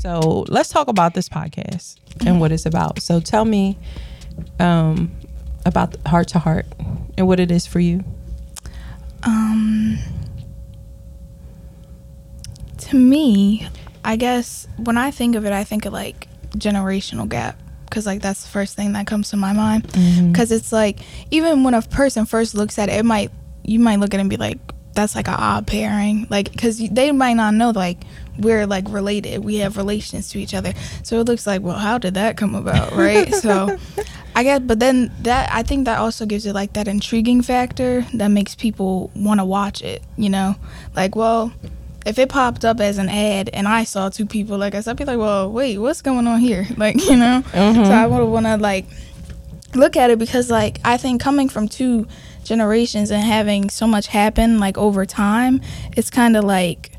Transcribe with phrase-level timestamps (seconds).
[0.00, 3.02] So let's talk about this podcast and what it's about.
[3.02, 3.76] So tell me
[4.58, 5.12] um,
[5.66, 6.64] about Heart to Heart
[7.18, 8.02] and what it is for you.
[9.24, 9.98] Um,
[12.78, 13.68] to me,
[14.02, 18.22] I guess when I think of it, I think of like generational gap because like
[18.22, 19.82] that's the first thing that comes to my mind
[20.32, 23.30] because it's like even when a person first looks at it, it might
[23.64, 24.58] you might look at it and be like
[24.94, 27.98] that's like an odd pairing like because they might not know like
[28.40, 29.44] we're like related.
[29.44, 30.72] We have relations to each other.
[31.02, 33.32] So it looks like well how did that come about right?
[33.40, 33.78] So
[34.36, 38.02] i guess but then that i think that also gives it like that intriguing factor
[38.14, 40.54] that makes people want to watch it you know?
[40.94, 41.52] Like well
[42.06, 44.96] if it popped up as an ad and I saw two people like us, I'd
[44.96, 46.66] be like, well, wait, what's going on here?
[46.76, 47.42] Like, you know?
[47.52, 47.92] So mm-hmm.
[47.92, 48.86] I would want to like
[49.74, 52.08] look at it because like I think coming from two
[52.42, 55.60] generations and having so much happen like over time,
[55.96, 56.92] it's kind of like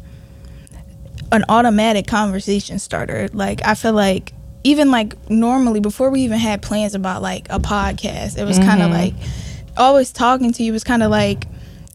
[1.32, 3.30] an automatic conversation starter.
[3.34, 7.60] Like I feel like even like normally before we even had plans about like a
[7.60, 9.18] podcast, it was kind of mm-hmm.
[9.18, 9.30] like
[9.78, 11.46] always talking to you was kind of like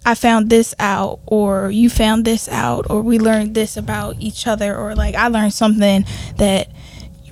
[0.05, 4.47] I found this out or you found this out or we learned this about each
[4.47, 6.05] other or like I learned something
[6.37, 6.69] that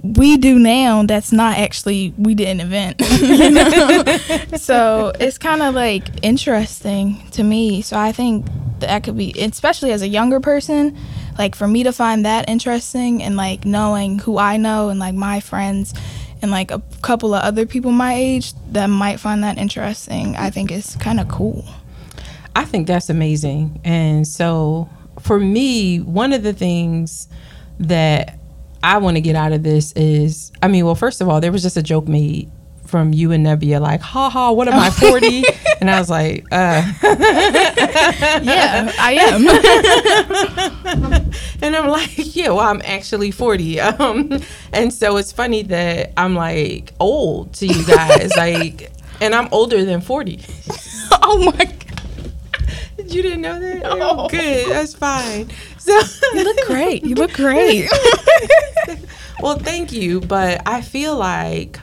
[0.03, 4.05] we do now that's not actually we didn't invent you know?
[4.59, 8.45] so it's kind of like interesting to me so i think
[8.81, 10.95] that could be especially as a younger person
[11.39, 15.15] like for me to find that interesting and like knowing who i know and like
[15.15, 15.95] my friends
[16.43, 20.51] and like a couple of other people my age that might find that interesting i
[20.51, 21.65] think is kind of cool
[22.57, 23.81] I think that's amazing.
[23.85, 24.89] And so
[25.21, 27.29] for me, one of the things
[27.81, 28.39] that
[28.83, 31.53] I want to get out of this is I mean, well, first of all, there
[31.53, 32.51] was just a joke made
[32.95, 35.43] from you and Nebia, like, ha ha, what am I, 40?
[35.81, 36.93] and I was like, uh.
[38.41, 39.49] yeah i am
[41.61, 43.81] and I'm like, yeah, well, I'm actually 40.
[43.81, 44.41] Um,
[44.73, 49.85] and so it's funny that I'm like old to you guys, like, and I'm older
[49.85, 50.39] than 40.
[51.21, 53.83] oh my god You didn't know that?
[53.87, 55.51] Oh, good, that's fine.
[55.79, 56.01] So
[56.33, 57.89] you look great you look great
[59.41, 61.81] well, thank you, but I feel like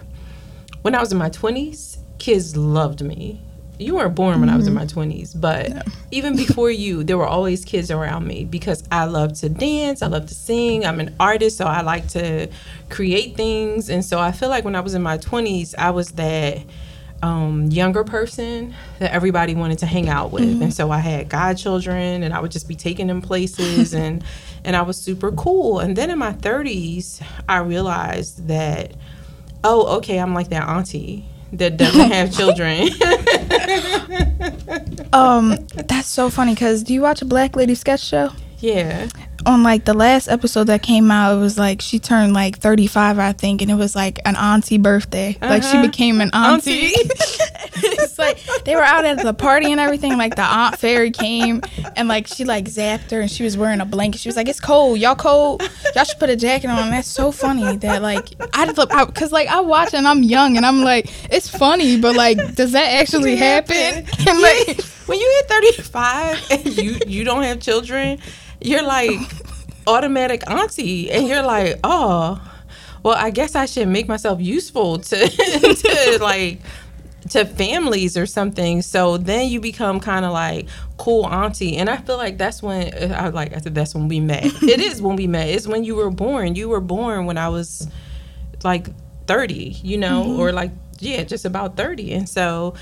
[0.81, 3.41] when I was in my 20s, kids loved me.
[3.79, 7.27] You weren't born when I was in my 20s, but even before you, there were
[7.27, 11.15] always kids around me because I love to dance, I love to sing, I'm an
[11.19, 12.47] artist, so I like to
[12.89, 13.89] create things.
[13.89, 16.59] And so I feel like when I was in my 20s, I was that
[17.23, 20.61] um, younger person that everybody wanted to hang out with.
[20.61, 24.23] And so I had godchildren and I would just be taking them places and
[24.63, 25.79] and I was super cool.
[25.79, 28.93] And then in my 30s, I realized that
[29.63, 32.89] oh, okay, I'm like that auntie that doesn't have children.
[35.13, 35.55] um
[35.87, 39.07] that's so funny because do you watch a black lady sketch show yeah.
[39.45, 43.17] on like the last episode that came out, it was like she turned like 35,
[43.19, 45.37] I think, and it was like an auntie birthday.
[45.41, 45.81] Like she Uh-huh.
[45.87, 46.85] became an auntie.
[46.93, 46.93] Auntie.
[47.83, 50.17] it's like they were out at the party and everything.
[50.17, 51.61] Like the aunt fairy came
[51.95, 54.19] and like she like zapped her and she was wearing a blanket.
[54.21, 55.63] She was like, "It's cold, y'all cold.
[55.95, 59.31] Y'all should put a jacket on." That's so funny that like I look out because
[59.31, 62.93] like I watch and I'm young and I'm like, it's funny, but like, does that
[62.99, 64.05] actually happen?
[64.27, 68.19] And like, when you hit 35 and you you don't have children,
[68.59, 69.19] you're like
[69.87, 72.41] automatic auntie and you're like, "Oh,
[73.03, 76.61] well, I guess I should make myself useful to to like
[77.29, 80.67] to families or something." So then you become kind of like
[80.97, 84.19] cool auntie, and I feel like that's when I like I said that's when we
[84.19, 84.45] met.
[84.45, 85.49] it is when we met.
[85.49, 86.55] It's when you were born.
[86.55, 87.87] You were born when I was
[88.63, 88.87] like
[89.27, 90.39] 30, you know, mm-hmm.
[90.39, 92.13] or like yeah, just about 30.
[92.13, 92.75] And so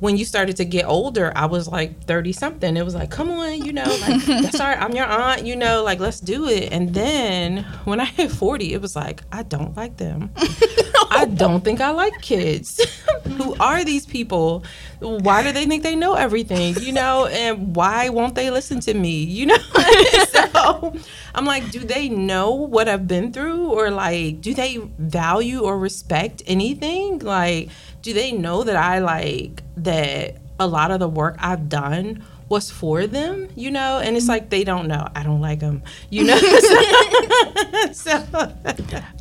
[0.00, 2.76] when you started to get older, I was like 30 something.
[2.76, 4.80] It was like, come on, you know, like, that's all right.
[4.80, 6.72] I'm your aunt, you know, like, let's do it.
[6.72, 10.30] And then when I hit 40, it was like, I don't like them.
[11.10, 12.80] I don't think I like kids.
[13.36, 14.64] Who are these people?
[15.00, 17.26] Why do they think they know everything, you know?
[17.26, 19.56] And why won't they listen to me, you know?
[20.28, 20.94] so
[21.34, 23.68] I'm like, do they know what I've been through?
[23.68, 27.20] Or like, do they value or respect anything?
[27.20, 27.70] Like,
[28.02, 32.70] do they know that I like that a lot of the work I've done was
[32.70, 33.98] for them, you know?
[33.98, 34.32] And it's mm-hmm.
[34.32, 35.06] like they don't know.
[35.14, 36.38] I don't like them, you know?
[37.92, 38.24] so,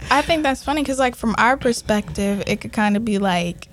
[0.10, 3.68] I think that's funny because, like, from our perspective, it could kind of be like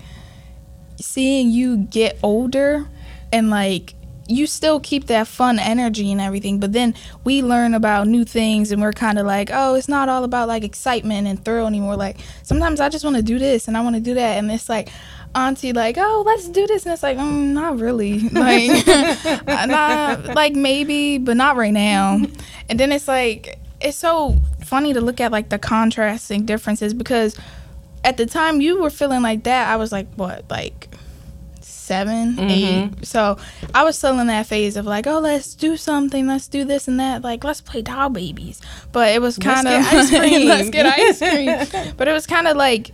[1.01, 2.89] seeing you get older
[3.33, 3.95] and, like,
[4.27, 8.73] you still keep that fun energy and everything, but then we learn about new things
[8.73, 11.97] and we're kind of like, oh, it's not all about like excitement and thrill anymore.
[11.97, 14.39] Like, sometimes I just want to do this and I want to do that.
[14.39, 14.89] And it's like,
[15.35, 16.85] auntie, like, oh, let's do this.
[16.85, 18.21] And it's like, mm, not really.
[18.33, 22.21] Like, not, like maybe, but not right now.
[22.69, 27.37] And then it's like, it's so funny to look at like the contrasting differences because
[28.03, 30.89] at the time you were feeling like that, I was like, what, like
[31.61, 32.49] 7 Mm-hmm.
[32.51, 33.07] eight.
[33.07, 33.37] So
[33.75, 36.89] I was still in that phase of like, oh, let's do something, let's do this
[36.89, 38.63] and that, like let's play doll babies.
[38.93, 40.49] But it was Let's kind of get ice cream.
[40.49, 41.95] let's get ice cream.
[41.99, 42.93] But it was kind of like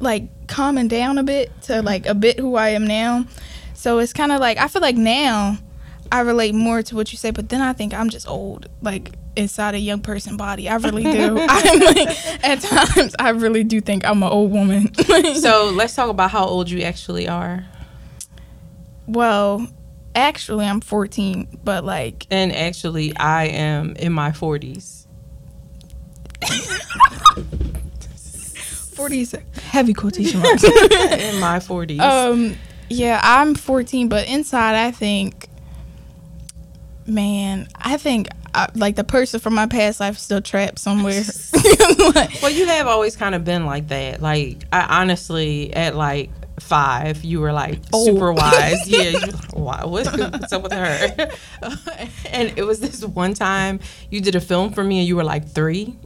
[0.00, 1.86] like calming down a bit to mm-hmm.
[1.86, 3.24] like a bit who I am now.
[3.72, 5.56] So it's kind of like I feel like now
[6.12, 9.12] I relate more to what you say, but then I think I'm just old, like
[9.36, 10.68] inside a young person body.
[10.68, 11.38] I really do.
[11.48, 14.92] I'm like at times I really do think I'm an old woman.
[15.34, 17.64] So let's talk about how old you actually are.
[19.06, 19.66] well,
[20.14, 25.06] actually I'm 14, but like And actually, I am in my 40s.
[29.00, 30.64] 40s heavy quotation marks.
[30.64, 32.00] in my 40s.
[32.00, 32.56] Um,
[32.88, 35.48] yeah, I'm 14, but inside, I think,
[37.06, 41.22] man, I think uh, like the person from my past life still trapped somewhere.
[42.14, 44.20] Like, well, you have always kind of been like that.
[44.22, 48.04] Like, I honestly, at like five, you were like Oh.
[48.06, 48.88] super wise.
[48.88, 49.02] yeah.
[49.10, 49.18] You,
[49.52, 51.28] why, what, what's up with her?
[52.30, 53.80] and it was this one time
[54.10, 55.96] you did a film for me and you were like three.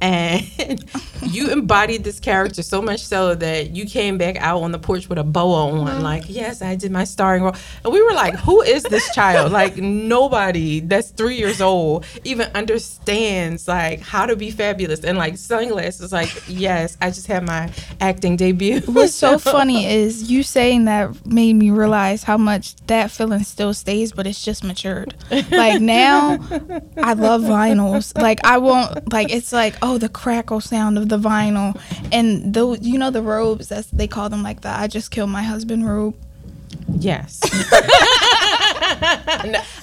[0.00, 0.44] And
[1.22, 5.08] you embodied this character so much so that you came back out on the porch
[5.08, 6.02] with a boa on, mm-hmm.
[6.02, 7.56] like, yes, I did my starring role.
[7.84, 9.52] And we were like, who is this child?
[9.52, 15.00] Like, nobody that's three years old even understands, like, how to be fabulous.
[15.04, 18.80] And, like, sunglasses, like, yes, I just had my acting debut.
[18.80, 23.74] What's so funny is you saying that made me realize how much that feeling still
[23.74, 25.14] stays, but it's just matured.
[25.30, 26.38] Like now,
[27.02, 28.16] I love vinyls.
[28.20, 31.80] Like I won't like it's like oh the crackle sound of the vinyl,
[32.12, 35.30] and those you know the robes that's they call them like the I just killed
[35.30, 36.14] my husband robe.
[36.88, 37.40] Yes.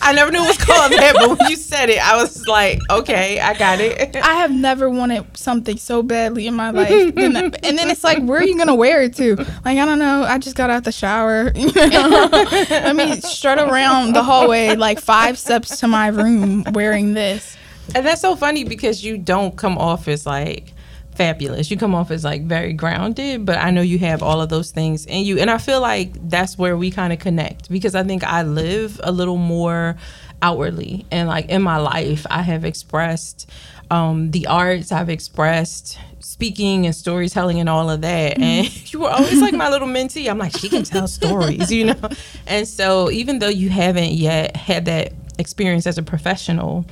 [0.01, 2.79] I never knew it was called that, but when you said it, I was like,
[2.89, 4.15] okay, I got it.
[4.15, 8.39] I have never wanted something so badly in my life, and then it's like, where
[8.39, 9.35] are you gonna wear it to?
[9.35, 10.23] Like, I don't know.
[10.23, 11.51] I just got out the shower.
[11.63, 12.29] You know?
[12.31, 17.57] Let me strut around the hallway like five steps to my room wearing this.
[17.95, 20.73] And that's so funny because you don't come off as like
[21.15, 21.69] fabulous.
[21.69, 24.71] You come off as like very grounded, but I know you have all of those
[24.71, 25.37] things in you.
[25.37, 28.99] And I feel like that's where we kind of connect because I think I live
[29.03, 29.95] a little more
[30.41, 31.05] outwardly.
[31.11, 33.49] And like in my life, I have expressed
[33.91, 38.39] um, the arts, I've expressed speaking and storytelling and all of that.
[38.39, 40.29] And you were always like my little mentee.
[40.29, 42.09] I'm like, she can tell stories, you know?
[42.47, 46.85] And so even though you haven't yet had that experience as a professional,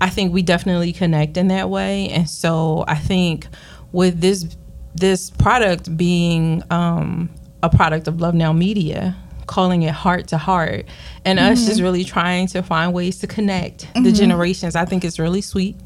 [0.00, 2.08] I think we definitely connect in that way.
[2.08, 3.48] And so I think
[3.92, 4.56] with this
[4.94, 7.30] this product being um,
[7.62, 10.86] a product of Love Now Media, calling it heart to heart,
[11.24, 15.18] and us just really trying to find ways to connect the generations, I think it's
[15.18, 15.76] really sweet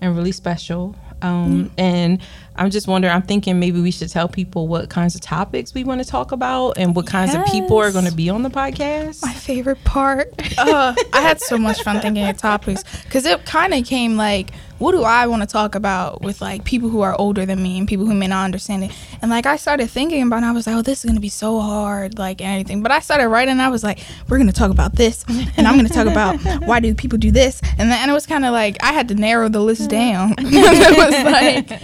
[0.00, 0.96] and really special.
[1.22, 2.20] Um, And
[2.56, 5.84] I'm just wondering, I'm thinking maybe we should tell people what kinds of topics we
[5.84, 8.50] want to talk about and what kinds of people are going to be on the
[8.50, 9.22] podcast.
[9.22, 10.28] My favorite part.
[10.58, 14.52] Uh, I had so much fun thinking of topics because it kind of came like,
[14.78, 17.78] what do I want to talk about with like people who are older than me
[17.78, 18.92] and people who may not understand it?
[19.22, 21.20] And like I started thinking about, it, and I was like, oh, this is gonna
[21.20, 22.82] be so hard, like and everything.
[22.82, 25.76] But I started writing, and I was like, we're gonna talk about this, and I'm
[25.76, 28.52] gonna talk about why do people do this, and then and it was kind of
[28.52, 30.34] like I had to narrow the list down.
[30.38, 31.82] it was like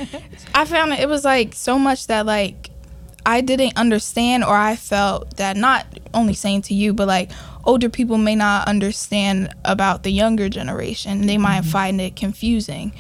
[0.55, 2.72] I found it, it was like so much that like
[3.25, 7.31] I didn't understand or I felt that not only saying to you, but like
[7.65, 11.27] older people may not understand about the younger generation.
[11.27, 11.71] They might mm-hmm.
[11.71, 12.93] find it confusing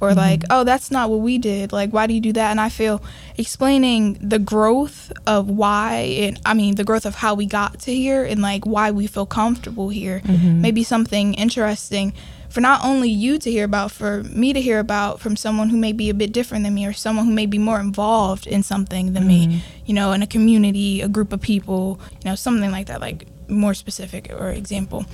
[0.00, 0.18] or mm-hmm.
[0.18, 1.72] like, oh, that's not what we did.
[1.72, 2.50] Like, why do you do that?
[2.50, 3.02] And I feel
[3.36, 7.94] explaining the growth of why, and I mean, the growth of how we got to
[7.94, 10.60] here and like why we feel comfortable here, mm-hmm.
[10.60, 12.12] maybe something interesting
[12.50, 15.76] for not only you to hear about, for me to hear about from someone who
[15.76, 18.62] may be a bit different than me or someone who may be more involved in
[18.62, 22.70] something than me, you know, in a community, a group of people, you know, something
[22.70, 25.04] like that, like more specific or example.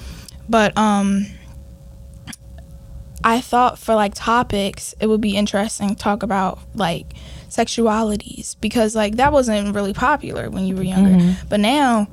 [0.49, 1.27] But um
[3.25, 7.15] I thought for like topics, it would be interesting to talk about like
[7.49, 11.11] sexualities because like that wasn't really popular when you were younger.
[11.49, 12.09] But now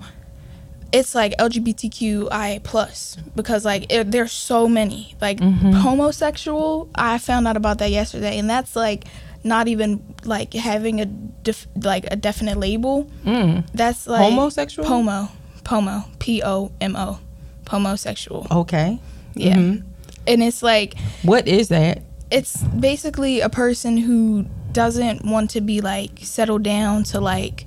[0.93, 6.87] it's like LGBTQI plus because like it, there's so many like pomosexual.
[6.95, 9.05] I found out about that yesterday, and that's like
[9.43, 13.09] not even like having a def- like a definite label.
[13.25, 13.65] Mm.
[13.73, 14.87] That's like Homosexual?
[14.87, 15.29] Pomo,
[15.63, 17.19] pomo, P O M O,
[17.65, 18.49] pomosexual.
[18.51, 18.99] Okay.
[19.35, 19.83] Yeah, Mhm.
[20.27, 22.03] and it's like What is that?
[22.29, 27.65] it's basically a person who doesn't want to be like settled down to like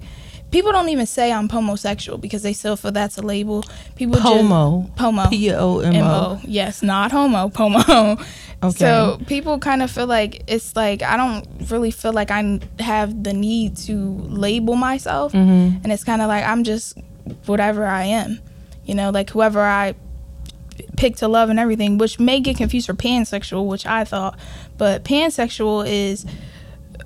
[0.50, 3.64] people don't even say I'm homosexual because they still feel that's a label.
[3.96, 4.82] People Pomo.
[4.82, 5.28] just pomo.
[5.28, 6.40] P O M O.
[6.44, 8.18] Yes, not homo, pomo.
[8.62, 8.78] Okay.
[8.78, 13.22] So people kind of feel like it's like I don't really feel like I have
[13.22, 13.94] the need to
[14.28, 15.82] label myself, Mm-hmm.
[15.84, 16.96] and it's kind of like I'm just
[17.44, 18.40] whatever I am,
[18.86, 19.94] you know, like whoever I
[20.96, 24.38] pick to love and everything, which may get confused for pansexual, which I thought,
[24.78, 26.24] but pansexual is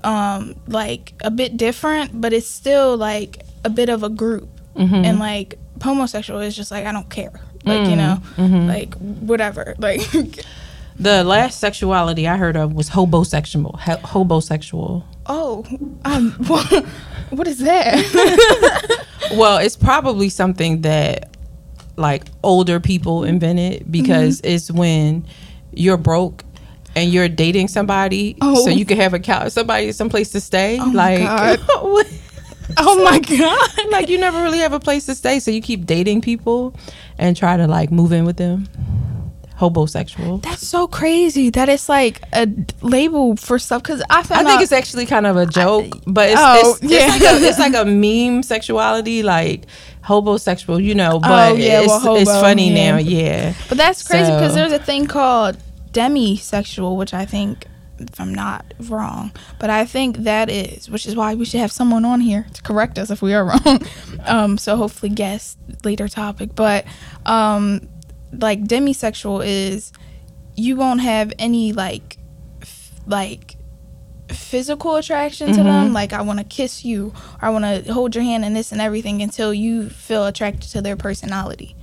[0.05, 4.95] um like a bit different, but it's still like a bit of a group, Mm-hmm.
[4.95, 7.33] and like pomosexual is just like I don't care,
[7.65, 8.67] like you know, Mm-hmm.
[8.69, 10.01] like whatever, like.
[10.99, 13.79] The last sexuality I heard of was hobosexual.
[13.81, 15.03] Ho- hobosexual.
[15.25, 15.65] Oh,
[16.05, 16.85] um, what,
[17.31, 19.07] what is that?
[19.33, 21.35] Well, it's probably something that
[21.97, 24.53] like older people invented because Mm-hmm.
[24.55, 25.27] it's when
[25.73, 26.45] you're broke
[26.97, 28.65] and you're dating somebody Oh.
[28.65, 31.21] so you can have a couch somebody someplace to stay Oh like
[32.77, 33.91] oh my god!
[33.91, 36.75] like you never really have a place to stay so you keep dating people
[37.19, 38.69] and try to like move in with them
[39.59, 41.51] hobosexual That's so crazy.
[41.51, 42.49] That it's like a
[42.81, 43.83] label for stuff.
[43.83, 44.63] Because I I think out.
[44.63, 47.01] it's actually kind of a joke, but it's, Oh, it's, yeah.
[47.15, 49.67] it's, like a, it's like a meme sexuality, like
[50.03, 51.17] hobosexual, you know.
[51.17, 52.93] Oh, but Oh, yeah, it's, well, it's funny yeah.
[52.93, 53.55] now, yeah.
[53.69, 55.59] but that's crazy because So- there's a thing called
[55.93, 57.67] demisexual, which I think,
[57.99, 61.73] if I'm not wrong, but I think that is, which is why we should have
[61.73, 63.87] someone on here to correct us if we are wrong.
[64.25, 66.55] um, so hopefully, guest later topic.
[66.55, 66.85] But
[67.27, 67.89] um,
[68.33, 69.93] like demisexual is
[70.57, 72.17] you won't have any like
[72.63, 73.57] f- like
[74.29, 78.15] physical attraction to them like i want to kiss you or i want to hold
[78.15, 81.75] your hand and this and everything until you feel attracted to their personality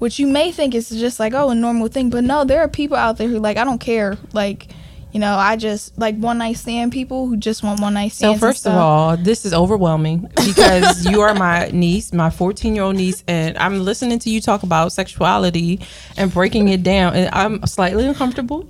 [0.00, 2.68] which you may think is just like oh a normal thing but no there are
[2.68, 4.68] people out there who like i don't care like
[5.12, 8.38] you know i just like one night stand people who just want one night stand.
[8.38, 12.84] So first of all, this is overwhelming because you are my niece, my 14 year
[12.84, 15.80] old niece, and I'm listening to you talk about sexuality
[16.16, 18.68] and breaking it down, and I'm slightly uncomfortable.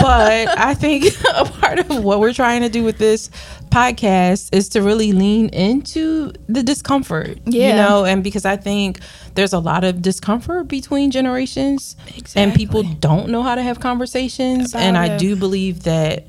[0.00, 1.04] but I think
[1.34, 3.30] a part of what we're trying to do with this
[3.76, 9.00] podcast is to really lean into the discomfort, you know, and because I think
[9.34, 11.94] there's a lot of discomfort between generations,
[12.34, 15.18] and people don't know how to have conversations, oh, and About I it.
[15.18, 16.24] do believe that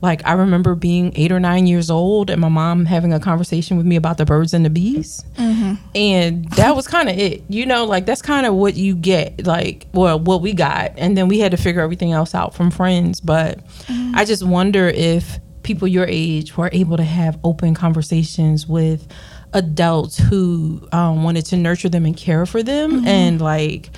[0.00, 3.76] like I remember being eight or nine years old and my mom having a conversation
[3.76, 5.74] with me about the birds and the bees, mm-hmm.
[5.94, 7.42] and that was kind of it.
[7.48, 11.18] You know, like that's kind of what you get, like well, what we got, and
[11.18, 13.20] then we had to figure everything else out from friends.
[13.20, 14.12] But mm-hmm.
[14.14, 19.06] I just wonder if people your age were able to have open conversations with
[19.52, 23.90] adults who um, wanted to nurture them and care for them, and like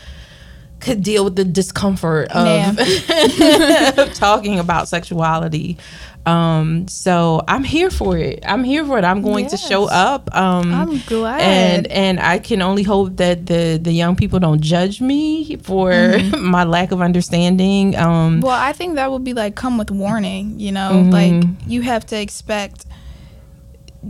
[0.81, 5.77] could deal with the discomfort of of talking about sexuality.
[6.27, 8.45] Um, so I'm here for it.
[8.47, 9.05] I'm here for it.
[9.05, 10.35] I'm going to show up.
[10.37, 11.41] Um, I'm glad.
[11.41, 15.91] And and I can only hope that the the young people don't judge me for
[15.91, 16.45] Mm-hmm.
[16.57, 17.97] my lack of understanding.
[17.97, 21.11] Um, Well, I think that would be like come with warning, you know, Mm-hmm.
[21.11, 22.85] like you have to expect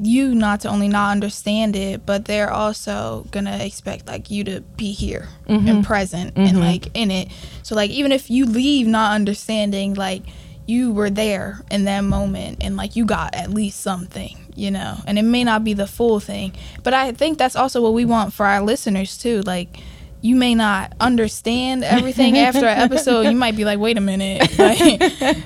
[0.03, 4.61] you not to only not understand it, but they're also gonna expect like you to
[4.77, 5.69] be here Mm-hmm.
[5.69, 7.29] and present and like in it.
[7.65, 10.23] So like even if you leave not understanding, like
[10.67, 14.97] you were there in that moment and like you got at least something, you know.
[15.09, 16.53] And it may not be the full thing,
[16.85, 19.41] but I think that's also what we want for our listeners too.
[19.43, 19.77] Like
[20.23, 23.23] you may not understand everything after an episode.
[23.23, 25.01] You might be like, wait a minute, like,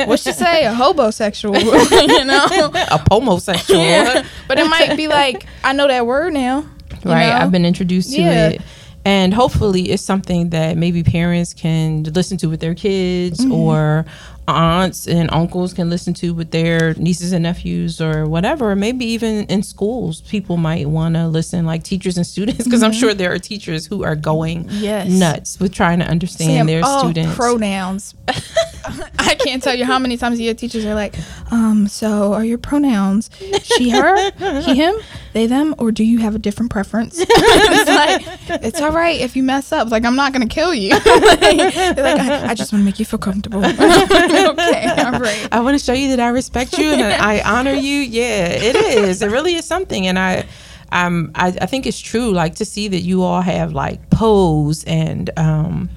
[0.09, 0.67] what she say?
[0.67, 1.55] A hobosexual,
[2.09, 2.45] you know?
[2.91, 4.27] a homosexual, Yeah.
[4.49, 6.67] But it might be like, I know that word now.
[7.05, 7.29] right?
[7.29, 7.37] know?
[7.37, 8.49] I've been introduced to Yeah.
[8.51, 8.63] it.
[9.07, 13.53] And hopefully, it's something that maybe parents can listen to with their kids, Mm-hmm.
[13.53, 14.07] or
[14.47, 18.75] aunts and uncles can listen to with their nieces and nephews, or whatever.
[18.77, 22.93] Maybe even in schools, people might want to listen, like teachers and students, because I'm
[22.93, 24.85] sure there are teachers who are going Mm-hmm.
[24.85, 25.09] Yes.
[25.09, 27.35] nuts with trying to understand Sam, their oh, students.
[27.35, 28.15] pronouns.
[29.19, 31.15] I can't tell you how many times your teachers are like,
[31.51, 33.31] um, so are your pronouns
[33.63, 34.95] she, her, he, him,
[35.33, 37.17] they, them, or do you have a different preference?
[37.21, 39.91] it's like, it's all right if you mess up.
[39.91, 40.91] Like, I'm not going to kill you.
[41.07, 43.61] like, like, I, I just want to make you feel comfortable.
[44.50, 45.49] okay, all right.
[45.53, 48.00] I want to show you that I respect you and I honor you.
[48.00, 49.23] Yeah, it is.
[49.23, 50.47] It really is something, and I,
[50.93, 52.31] um, I, I think it's true.
[52.33, 55.91] Like to see that you all have like pose and um,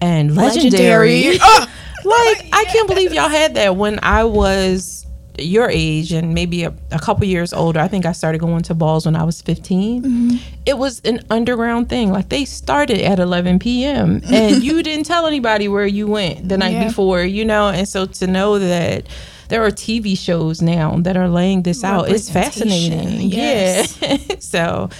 [0.00, 1.38] and legendary.
[1.38, 1.38] Legendary.
[2.04, 4.99] like I can't believe y'all had that when I was
[5.38, 7.80] your age and maybe a, a couple years older.
[7.80, 10.02] I think I started going to balls when I was 15.
[10.02, 10.36] Mm-hmm.
[10.66, 12.12] It was an underground thing.
[12.12, 14.20] Like they started at 11 p.m.
[14.30, 16.88] and you didn't tell anybody where you went the night Yeah.
[16.88, 17.68] before, you know.
[17.68, 19.06] And so to know that
[19.48, 22.08] there are TV shows now that are laying this out.
[22.08, 23.20] It's fascinating.
[23.30, 23.98] Yes.
[24.00, 24.16] Yeah.
[24.38, 24.90] so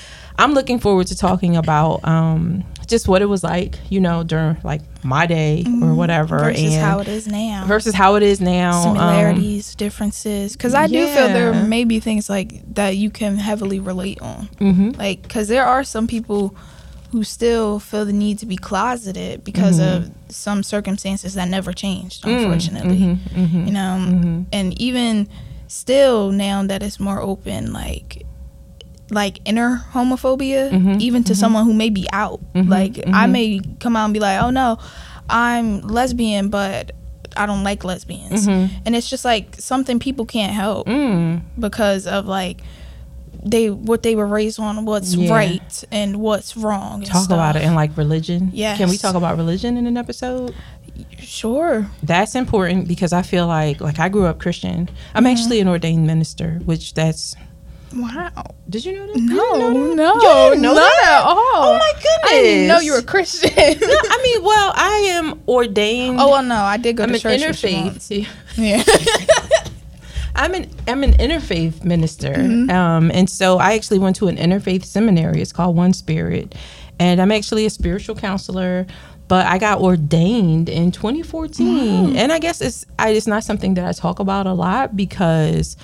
[0.40, 4.56] I'm looking forward to talking about um, just what it was like, you know, during
[4.64, 6.44] like my day or whatever, Mm-hmm.
[6.48, 7.64] versus and how it is now.
[7.66, 8.72] versus how it is now.
[8.72, 10.52] um, similarities, differences.
[10.56, 14.48] Because I do feel there may be things like that you can heavily relate on.
[14.58, 14.96] mhm.
[14.98, 16.54] Like, because there are some people
[17.12, 22.24] who still feel the need to be closeted because of some circumstances that never changed,
[22.26, 22.98] unfortunately.
[22.98, 23.66] mhm, mhm.
[23.66, 25.28] You know, and even
[25.66, 28.24] still now that it's more open, like,
[29.10, 32.40] like inner homophobia, Mhm, even to someone who may be out.
[32.54, 33.30] Mhm, Like, I mhm.
[33.32, 34.78] may come out and be like, oh no,
[35.28, 36.92] I'm lesbian, but
[37.36, 38.46] I don't like lesbians.
[38.46, 38.70] Mhm.
[38.86, 41.42] And it's just like something people can't help Mm.
[41.58, 42.62] because of like
[43.42, 45.32] they what they were raised on, what's Yeah.
[45.32, 46.94] right and what's wrong.
[47.02, 47.70] and Talk about it stuff.
[47.70, 48.50] in like religion.
[48.52, 48.76] Yeah.
[48.76, 50.54] Can we talk about religion in an episode?
[51.18, 51.86] Sure.
[52.02, 54.88] That's important because I feel like like I grew up Christian.
[55.14, 55.32] I'm Mm-hmm.
[55.32, 57.34] actually an ordained minister, which that's
[57.94, 58.30] Wow.
[58.68, 59.16] did you know that?
[59.20, 60.22] No, didn't know that?
[60.22, 61.36] no, You didn't know not at all.
[61.36, 62.30] Oh my goodness!
[62.30, 63.50] I didn't know you were Christian.
[63.56, 63.62] No,
[64.10, 66.20] I mean, well, I am ordained.
[66.20, 68.08] oh well, no, I did go I'm to an church you once.
[68.08, 68.28] interfaith.
[68.56, 68.82] Yeah.
[70.36, 72.70] I'm an I'm an interfaith minister, Mm-hmm.
[72.70, 75.42] um, and so I actually went to an interfaith seminary.
[75.42, 76.54] It's called One Spirit,
[77.00, 78.86] and I'm actually a spiritual counselor.
[79.26, 83.84] But I got ordained in 2014, and I guess it's I, it's not something that
[83.86, 85.76] I talk about a lot because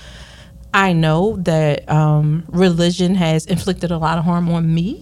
[0.74, 5.00] I know that um, religion has inflicted a lot of harm on me.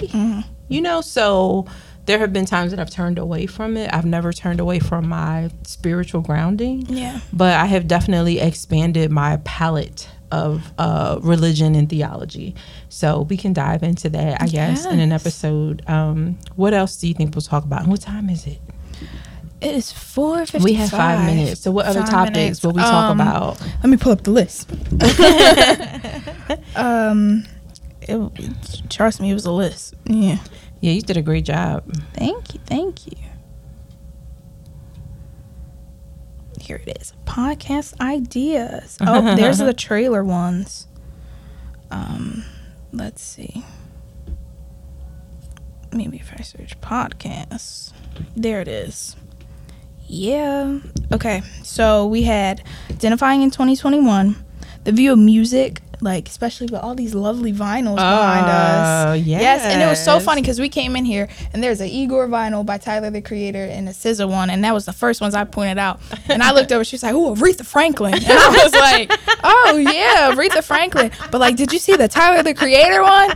[0.68, 1.66] You know, so
[2.06, 3.92] there have been times that I've turned away from it.
[3.92, 7.20] I've never turned away from my spiritual grounding yeah.
[7.32, 12.54] but I have definitely expanded my palette of uh, religion and theology.
[12.88, 15.88] So we can dive into that, I guess, in an episode.
[15.88, 17.82] Um, what else do you think we'll talk about?
[17.82, 18.58] And what time is it?
[19.64, 20.64] It is four fifty.
[20.64, 21.62] We have five minutes.
[21.62, 23.60] So what other topics will we talk Um, about?
[23.60, 24.70] Let me pull up the list.
[26.76, 27.44] um,
[28.02, 29.94] it, trust me, it was a list.
[30.04, 30.38] Yeah.
[30.80, 31.84] Yeah, you did a great job.
[32.12, 32.60] Thank you.
[32.66, 33.16] Thank you.
[36.60, 37.12] Here it is.
[37.26, 38.98] Podcast ideas.
[39.00, 40.86] Oh, there's the trailer ones.
[41.90, 42.44] Um,
[42.92, 43.64] let's see.
[45.92, 47.92] Maybe if I search podcasts.
[48.36, 49.16] There it is.
[50.06, 50.78] Yeah.
[51.12, 51.42] Okay.
[51.62, 54.36] So we had identifying in 2021,
[54.84, 59.06] the view of music, like especially with all these lovely vinyls behind us.
[59.08, 61.88] Oh, Yes, and it was so funny because we came in here and there's an
[61.88, 65.20] Igor vinyl by Tyler the Creator and a SZA one, and that was the first
[65.20, 66.00] ones I pointed out.
[66.28, 69.12] And I looked over, she was like, "Oh, Aretha Franklin," and I was like,
[69.44, 73.30] "Oh yeah, Aretha Franklin." But like, did you see the Tyler the Creator one?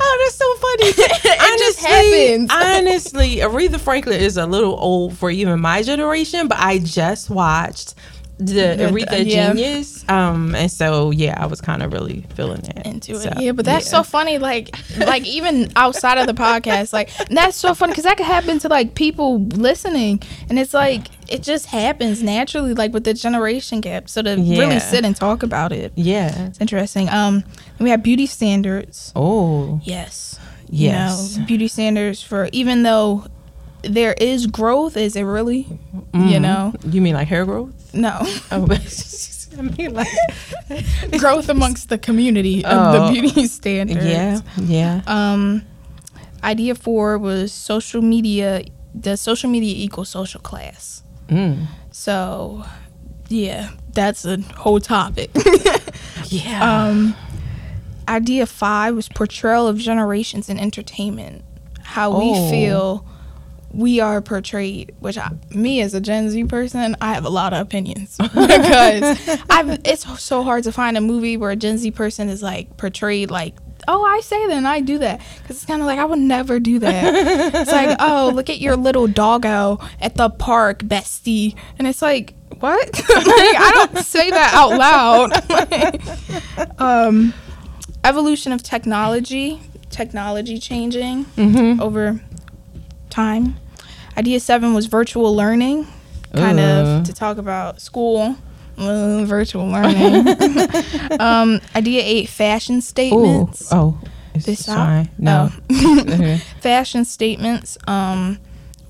[0.00, 0.92] Oh, that's so funny.
[1.44, 2.50] It just happens.
[2.50, 7.94] honestly, Aretha Franklin is a little old for even my generation, but I just watched
[8.38, 9.52] the Aretha yeah.
[9.52, 10.04] Genius.
[10.08, 12.86] Um, and so yeah, I was kind of really feeling that.
[12.86, 13.40] into it.
[13.40, 13.98] Yeah, but that's yeah.
[13.98, 14.38] so funny.
[14.38, 18.58] Like, like even outside of the podcast, like that's so funny because that could happen
[18.60, 23.80] to like people listening, and it's like it just happens naturally, like with the generation
[23.80, 24.08] gap.
[24.08, 24.58] So to Yeah.
[24.60, 26.46] really sit and talk about it, Yeah.
[26.46, 27.08] it's interesting.
[27.10, 27.44] Um,
[27.78, 29.12] we have beauty standards.
[29.14, 29.80] Oh.
[29.84, 30.38] Yes.
[30.68, 31.34] Yes.
[31.34, 33.26] You know, beauty standards for even though
[33.82, 35.66] there is growth, is it really?
[36.14, 36.40] You Mhm.
[36.40, 37.72] know, You mean like hair growth?
[37.92, 38.18] No.
[38.50, 38.66] Oh,
[39.58, 40.08] I mean like.
[41.18, 43.06] growth amongst the community of Oh.
[43.06, 44.04] the beauty standards.
[44.06, 44.40] Yeah.
[44.58, 45.02] Yeah.
[45.06, 45.62] Um,
[46.42, 48.64] idea four was social media.
[48.98, 51.02] Does social media equal social class?
[51.28, 51.66] Mm.
[51.90, 52.64] So,
[53.28, 55.30] yeah, that's a whole topic.
[56.28, 56.86] Yeah.
[56.88, 57.14] um,
[58.08, 61.44] idea five was portrayal of generations in entertainment.
[61.82, 62.18] How Oh.
[62.44, 63.06] we feel
[63.72, 64.94] we are portrayed.
[65.00, 69.40] Which I, me as a Gen Z person, I have a lot of opinions because
[69.50, 69.80] I've.
[69.84, 73.30] It's so hard to find a movie where a Gen Z person is like portrayed
[73.30, 73.54] like.
[73.88, 76.20] Oh, I say that and I do that because it's kind of like I would
[76.20, 77.52] never do that.
[77.52, 82.34] it's like, oh, look at your little doggo at the park, bestie, and it's like,
[82.60, 82.94] what?
[82.94, 85.32] like, I don't say that out loud.
[86.80, 87.34] um,
[88.04, 91.80] evolution of technology, technology changing mm-hmm.
[91.80, 92.20] over
[93.12, 93.56] time.
[94.16, 95.86] Idea seven was virtual learning,
[96.34, 96.62] kind Ooh.
[96.62, 98.36] of to talk about school,
[98.78, 100.26] uh, virtual learning.
[101.20, 102.80] um, idea eight, fashion Oh.
[102.80, 103.68] statements.
[103.72, 103.98] Oh.
[104.34, 105.06] It's This out?
[105.18, 105.50] No.
[105.70, 106.38] Oh.
[106.60, 108.38] Fashion statements, um,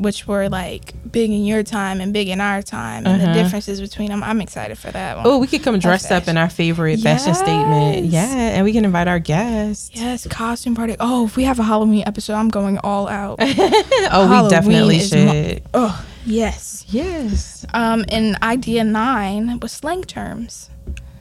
[0.02, 3.34] which were like big in your time and big in our time, and the Uh-huh.
[3.42, 4.22] differences between them.
[4.22, 5.26] I'm excited for that one.
[5.26, 8.06] Oh, we could come dressed up in our favorite fashion statement.
[8.06, 9.90] Yeah, and we can invite our guests.
[9.94, 10.96] Yes, costume party.
[11.00, 13.38] Oh, if we have a Halloween episode, I'm going all out.
[13.40, 15.26] oh, we definitely should.
[15.26, 16.84] mo- Oh, Yes.
[16.88, 17.66] Yes.
[17.74, 20.70] Um, and idea nine was slang terms.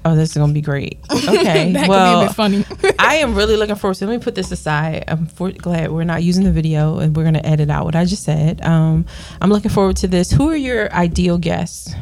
[0.03, 0.99] Oh, this is gonna be great.
[1.11, 1.71] Okay.
[1.73, 2.95] that well, could be a bit funny.
[2.99, 4.07] I am really looking forward to.
[4.07, 5.05] Let me put this aside.
[5.07, 8.05] I'm for, glad we're not using the video, and we're gonna edit out what I
[8.05, 8.61] just said.
[8.63, 9.05] Um,
[9.39, 10.31] I'm looking forward to this.
[10.31, 11.93] Who are your ideal guests?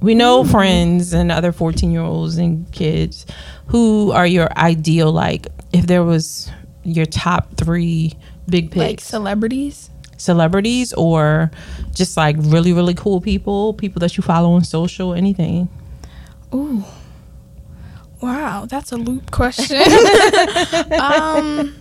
[0.00, 3.26] We know friends and other 14 year olds and kids.
[3.66, 5.12] Who are your ideal?
[5.12, 6.50] Like, if there was
[6.82, 8.14] your top three
[8.48, 9.90] big picks, like celebrities.
[10.16, 11.50] celebrities, or
[11.94, 15.68] just like really really cool people, people that you follow on social, anything.
[16.54, 16.84] Ooh.
[18.20, 19.76] Wow, that's a loop question.
[21.00, 21.74] um,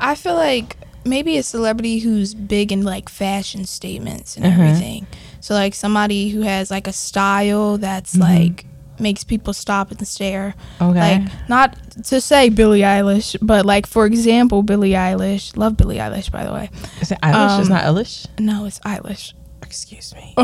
[0.00, 4.60] I feel like maybe a celebrity who's big in like fashion statements and Uh-huh.
[4.62, 5.06] everything.
[5.40, 8.22] So like somebody who has like a style that's Mm-hmm.
[8.44, 8.64] like
[9.00, 10.54] makes people stop and stare.
[10.80, 10.98] Okay.
[11.20, 15.56] Like not to say Billie Eilish, but like for example, Billie Eilish.
[15.56, 16.68] Love Billie Eilish by the way.
[17.00, 17.60] Is it Eilish?
[17.60, 18.26] it's um, not Eilish.
[18.40, 19.32] No, it's Eilish.
[19.62, 20.34] Excuse me.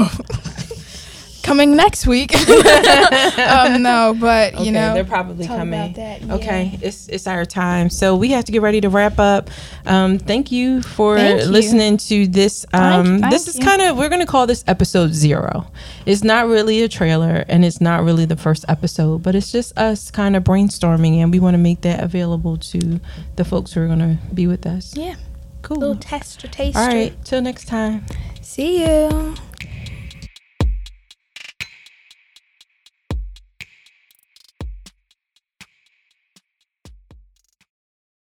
[1.45, 2.35] Coming next week.
[3.39, 5.79] um, no, but you okay, know they're probably talk coming.
[5.79, 6.35] about that, yeah.
[6.37, 9.51] Okay, it's it's our time, so we have to get ready to wrap up.
[9.85, 11.49] Um, thank you for Thank you.
[11.49, 12.65] listening to this.
[12.73, 15.67] Um, thank this is kind of we're gonna call this episode zero.
[16.07, 19.79] It's not really a trailer, and it's not really the first episode, but it's just
[19.79, 23.01] us kind of brainstorming, and we want to make that available to
[23.37, 24.97] the folks who are gonna be with us.
[24.97, 25.17] yeah,
[25.61, 25.77] Cool.
[25.77, 26.79] little tester taster.
[26.81, 28.07] All right, till next time.
[28.41, 29.35] See you.